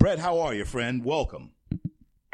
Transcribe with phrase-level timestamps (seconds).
[0.00, 1.04] Brett, how are you, friend?
[1.04, 1.50] Welcome.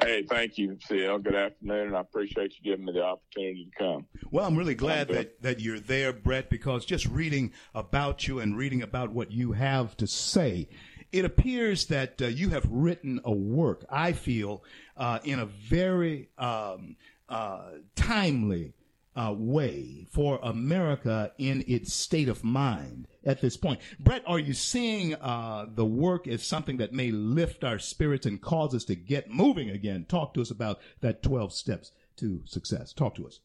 [0.00, 1.18] Hey, thank you, CL.
[1.18, 4.06] Good afternoon, and I appreciate you giving me the opportunity to come.
[4.30, 8.56] Well, I'm really glad that, that you're there, Brett, because just reading about you and
[8.56, 10.68] reading about what you have to say,
[11.10, 14.62] it appears that uh, you have written a work, I feel,
[14.96, 16.94] uh, in a very um,
[17.28, 18.74] uh, timely
[19.16, 23.80] uh, way for America in its state of mind at this point.
[23.98, 28.40] Brett, are you seeing uh, the work as something that may lift our spirits and
[28.40, 30.04] cause us to get moving again?
[30.08, 32.92] Talk to us about that 12 steps to success.
[32.92, 33.40] Talk to us.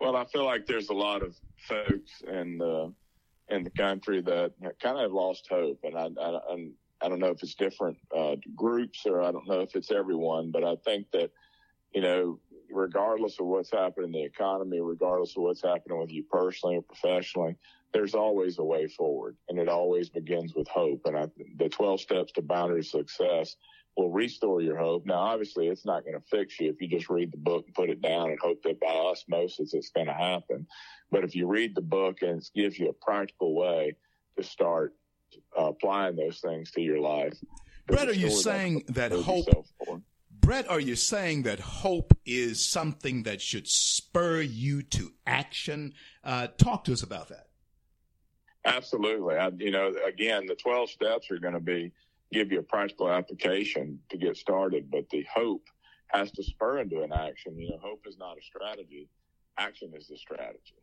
[0.00, 1.36] Well, I feel like there's a lot of
[1.68, 2.92] folks in the
[3.48, 4.52] in the country that
[4.82, 6.68] kind of lost hope, and I, I,
[7.02, 10.50] I don't know if it's different uh, groups or I don't know if it's everyone,
[10.50, 11.30] but I think that
[11.94, 16.24] you know regardless of what's happening in the economy, regardless of what's happening with you
[16.24, 17.56] personally or professionally,
[17.92, 21.02] there's always a way forward, and it always begins with hope.
[21.04, 23.56] And I, the 12 steps to boundary success
[23.96, 25.06] will restore your hope.
[25.06, 27.74] Now, obviously, it's not going to fix you if you just read the book and
[27.74, 30.66] put it down and hope that by osmosis it's going to happen.
[31.12, 33.94] But if you read the book and it gives you a practical way
[34.36, 34.94] to start
[35.58, 37.34] uh, applying those things to your life.
[37.86, 39.46] Brett, are you saying that hope?
[40.44, 45.94] Brett, are you saying that hope is something that should spur you to action?
[46.22, 47.46] Uh, talk to us about that.
[48.66, 49.36] Absolutely.
[49.36, 51.92] I, you know, again, the 12 steps are going to be
[52.30, 55.66] give you a practical application to get started, but the hope
[56.08, 57.58] has to spur into an action.
[57.58, 59.08] You know, hope is not a strategy.
[59.56, 60.76] Action is the strategy.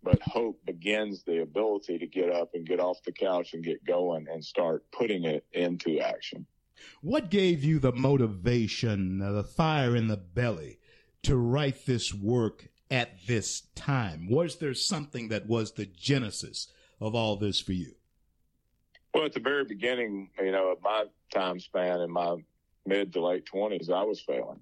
[0.00, 3.84] But hope begins the ability to get up and get off the couch and get
[3.84, 6.46] going and start putting it into action.
[7.00, 10.78] What gave you the motivation, uh, the fire in the belly
[11.22, 14.28] to write this work at this time?
[14.28, 17.92] Was there something that was the genesis of all this for you?
[19.14, 22.36] Well, at the very beginning, you know, of my time span in my
[22.86, 24.60] mid to late twenties, I was failing.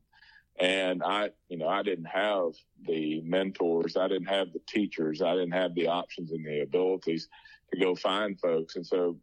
[0.58, 2.52] And I, you know, I didn't have
[2.86, 3.96] the mentors.
[3.96, 5.20] I didn't have the teachers.
[5.20, 7.28] I didn't have the options and the abilities
[7.72, 8.76] to go find folks.
[8.76, 9.18] And so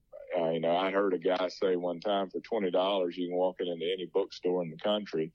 [0.53, 3.58] you know, I heard a guy say one time for twenty dollars you can walk
[3.59, 5.31] it into any bookstore in the country,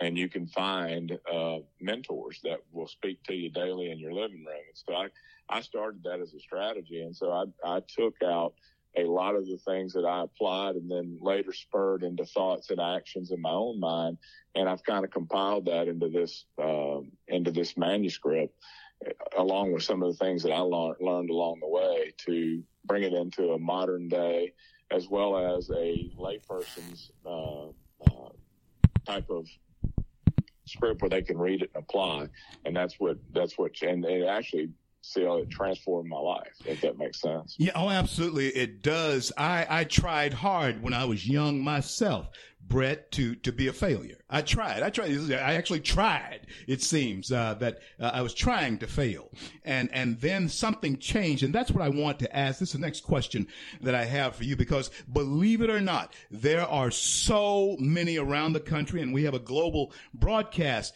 [0.00, 4.44] and you can find uh, mentors that will speak to you daily in your living
[4.44, 4.64] room.
[4.68, 5.08] And so I,
[5.48, 8.54] I started that as a strategy, and so I, I took out
[8.96, 12.78] a lot of the things that I applied and then later spurred into thoughts and
[12.78, 14.18] actions in my own mind.
[14.54, 18.54] And I've kind of compiled that into this, uh, into this manuscript
[19.36, 23.12] along with some of the things that I learned along the way to bring it
[23.12, 24.52] into a modern day
[24.90, 28.28] as well as a layperson's uh, uh,
[29.06, 29.46] type of
[30.66, 32.28] script where they can read it and apply.
[32.64, 34.70] And that's what that's what and it actually
[35.02, 37.56] see how it transformed my life, if that makes sense.
[37.58, 38.48] Yeah, oh, absolutely.
[38.48, 39.32] It does.
[39.36, 42.28] I, I tried hard when I was young myself.
[42.72, 44.16] Brett to to be a failure.
[44.30, 44.82] I tried.
[44.82, 45.10] I tried.
[45.30, 46.46] I actually tried.
[46.66, 49.30] It seems uh, that uh, I was trying to fail,
[49.62, 52.60] and and then something changed, and that's what I want to ask.
[52.60, 53.46] This is the next question
[53.82, 58.54] that I have for you because believe it or not, there are so many around
[58.54, 60.94] the country, and we have a global broadcast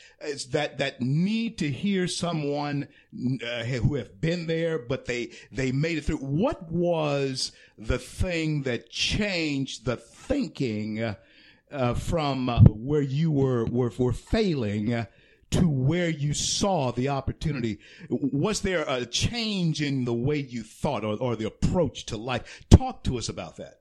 [0.53, 2.89] that that need to hear someone
[3.47, 6.17] uh, who have been there, but they they made it through.
[6.17, 11.17] What was the thing that changed the thinking?
[11.71, 15.06] Uh, from uh, where you were were, were failing uh,
[15.50, 17.78] to where you saw the opportunity.
[18.09, 22.65] Was there a change in the way you thought or, or the approach to life?
[22.71, 23.81] Talk to us about that.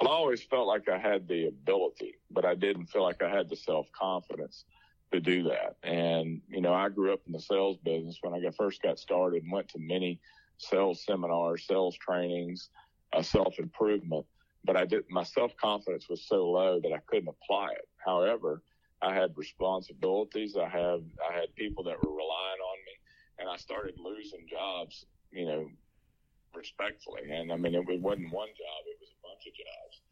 [0.00, 3.48] I always felt like I had the ability, but I didn't feel like I had
[3.48, 4.64] the self confidence
[5.12, 5.76] to do that.
[5.82, 9.42] And, you know, I grew up in the sales business when I first got started
[9.42, 10.20] and went to many
[10.56, 12.70] sales seminars, sales trainings,
[13.12, 14.24] uh, self improvement
[14.64, 17.88] but I did my self confidence was so low that I couldn't apply it.
[18.04, 18.62] However,
[19.02, 20.56] I had responsibilities.
[20.56, 22.92] I have I had people that were relying on me,
[23.38, 25.06] and I started losing jobs.
[25.32, 25.66] You know,
[26.54, 30.02] respectfully, and I mean it wasn't one job; it was a bunch of jobs.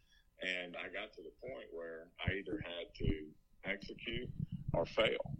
[0.40, 3.26] And I got to the point where I either had to
[3.64, 4.30] execute
[4.72, 5.34] or fail.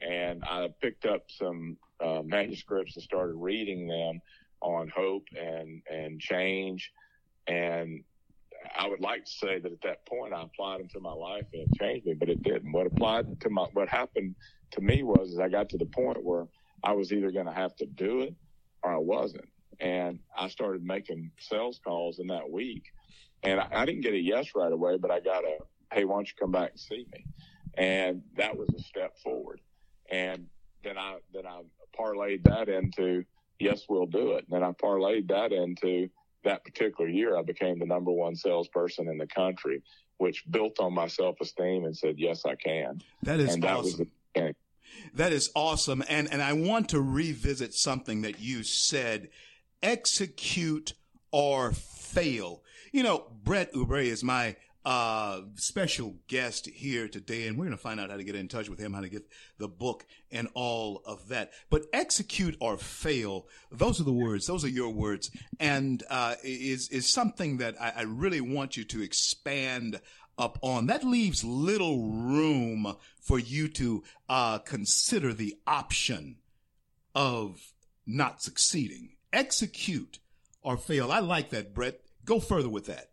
[0.00, 4.20] And I picked up some uh, manuscripts and started reading them
[4.60, 6.92] on hope and and change
[7.46, 8.04] and
[8.76, 11.46] I would like to say that at that point I applied them to my life
[11.52, 12.72] and it changed me, but it didn't.
[12.72, 14.34] What applied to my, what happened
[14.72, 16.46] to me was I got to the point where
[16.82, 18.34] I was either going to have to do it
[18.82, 19.48] or I wasn't.
[19.80, 22.84] And I started making sales calls in that week
[23.42, 25.58] and I, I didn't get a yes right away, but I got a,
[25.92, 27.26] Hey, why don't you come back and see me?
[27.76, 29.60] And that was a step forward.
[30.10, 30.46] And
[30.82, 31.62] then I, then I
[31.98, 33.24] parlayed that into,
[33.58, 34.46] yes, we'll do it.
[34.48, 36.08] And then I parlayed that into,
[36.44, 39.82] that particular year, I became the number one salesperson in the country,
[40.18, 43.00] which built on my self esteem and said, yes, I can.
[43.22, 44.10] That is and awesome.
[44.34, 44.54] That, was
[45.14, 46.02] that is awesome.
[46.08, 49.28] And, and I want to revisit something that you said,
[49.82, 50.94] execute
[51.30, 52.62] or fail.
[52.92, 57.82] You know, Brett Oubre is my uh, special guest here today, and we're going to
[57.82, 59.26] find out how to get in touch with him, how to get
[59.58, 61.52] the book, and all of that.
[61.70, 66.88] But execute or fail, those are the words, those are your words, and uh, is
[66.90, 70.00] is something that I, I really want you to expand
[70.36, 70.86] up on.
[70.86, 76.36] That leaves little room for you to uh, consider the option
[77.14, 77.72] of
[78.06, 79.10] not succeeding.
[79.32, 80.18] Execute
[80.62, 81.10] or fail.
[81.10, 82.00] I like that, Brett.
[82.24, 83.10] Go further with that.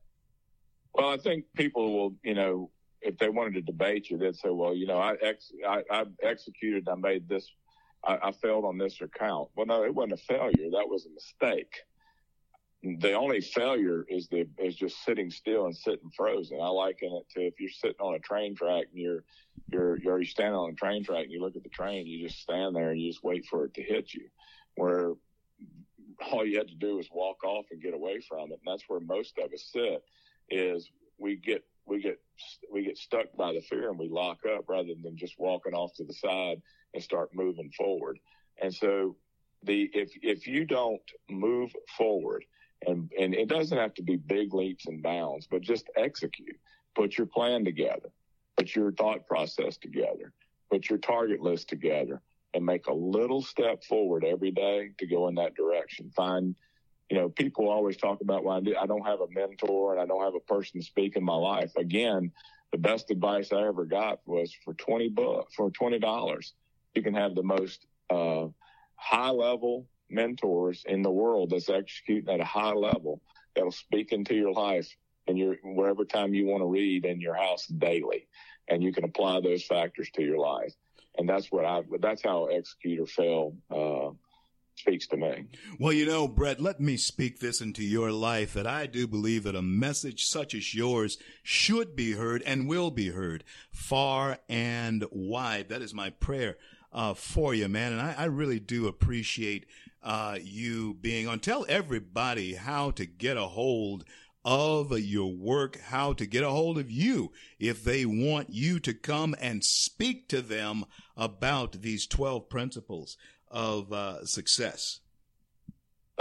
[0.94, 2.70] Well, I think people will, you know,
[3.02, 6.06] if they wanted to debate you, they'd say, well, you know, I, ex- I, I
[6.22, 7.50] executed, I made this,
[8.04, 9.50] I, I failed on this account.
[9.56, 10.70] Well, no, it wasn't a failure.
[10.72, 11.74] That was a mistake.
[12.84, 16.60] The only failure is the is just sitting still and sitting frozen.
[16.60, 19.24] I liken it to if you're sitting on a train track and you're
[19.72, 22.42] you're you're standing on a train track and you look at the train, you just
[22.42, 24.28] stand there and you just wait for it to hit you.
[24.78, 25.14] Where
[26.32, 28.86] all you had to do was walk off and get away from it, and that's
[28.88, 30.04] where most of us sit
[30.52, 32.20] is we get we get
[32.72, 35.94] we get stuck by the fear and we lock up rather than just walking off
[35.96, 36.62] to the side
[36.94, 38.20] and start moving forward.
[38.62, 39.16] And so
[39.64, 42.46] the if if you don't move forward
[42.86, 46.58] and and it doesn't have to be big leaps and bounds, but just execute.
[46.96, 48.10] Put your plan together.
[48.58, 50.34] Put your thought process together.
[50.70, 52.22] Put your target list together
[52.54, 56.12] and make a little step forward every day to go in that direction.
[56.16, 56.56] Find
[57.12, 60.06] you know, people always talk about why I, I don't have a mentor and I
[60.06, 61.74] don't have a person to speak in my life.
[61.76, 62.32] Again,
[62.72, 66.52] the best advice I ever got was for 20 bucks, for $20,
[66.96, 68.48] you can have the most, uh,
[68.96, 73.22] high level mentors in the world that's executing at a high level
[73.56, 74.96] that'll speak into your life
[75.28, 78.26] and your wherever time you want to read in your house daily
[78.70, 80.74] and you can apply those factors to your life
[81.18, 84.12] and that's what i that's how executor fell uh,
[84.76, 85.46] speaks to me.
[85.80, 89.44] Well, you know, Brett, let me speak this into your life that I do believe
[89.44, 95.06] that a message such as yours should be heard and will be heard far and
[95.12, 95.70] wide.
[95.70, 96.58] That is my prayer
[96.92, 97.94] uh, for you, man.
[97.94, 99.66] And I, I really do appreciate
[100.04, 101.40] uh, you being on.
[101.40, 104.04] Tell everybody how to get a hold
[104.44, 108.94] of your work, how to get a hold of you if they want you to
[108.94, 110.86] come and speak to them
[111.16, 113.18] about these 12 principles
[113.52, 115.00] of uh, success?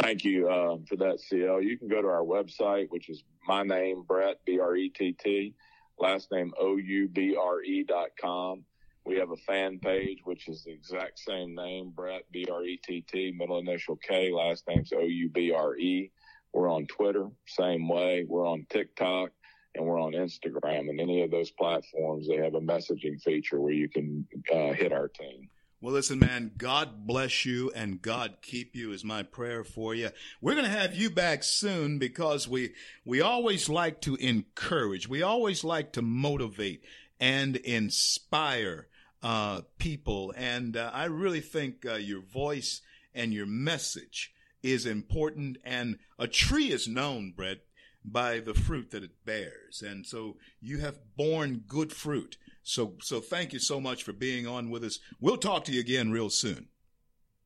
[0.01, 1.63] Thank you uh, for that, CL.
[1.63, 5.13] You can go to our website, which is my name, Brett, B R E T
[5.13, 5.55] T,
[5.99, 8.65] last name O U B R E dot com.
[9.05, 12.79] We have a fan page, which is the exact same name, Brett, B R E
[12.83, 16.11] T T, middle initial K, last name's O U B R E.
[16.53, 18.25] We're on Twitter, same way.
[18.27, 19.31] We're on TikTok
[19.75, 20.89] and we're on Instagram.
[20.91, 24.93] And any of those platforms, they have a messaging feature where you can uh, hit
[24.93, 25.49] our team.
[25.83, 30.11] Well, listen, man, God bless you and God keep you is my prayer for you.
[30.43, 35.09] We're going to have you back soon because we, we always like to encourage.
[35.09, 36.85] We always like to motivate
[37.19, 38.89] and inspire,
[39.23, 40.35] uh, people.
[40.37, 42.83] And, uh, I really think, uh, your voice
[43.15, 47.61] and your message is important and a tree is known, Brett,
[48.05, 49.81] by the fruit that it bears.
[49.81, 52.37] And so you have borne good fruit.
[52.63, 54.99] So, so thank you so much for being on with us.
[55.21, 56.69] We'll talk to you again real soon.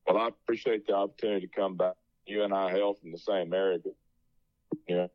[0.06, 1.94] Well, I appreciate the opportunity to come back.
[2.26, 3.78] You and I hail from the same area.
[4.88, 5.06] Yeah.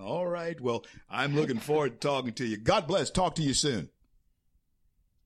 [0.00, 0.60] All right.
[0.60, 2.56] Well, I'm looking forward to talking to you.
[2.56, 3.10] God bless.
[3.10, 3.90] Talk to you soon.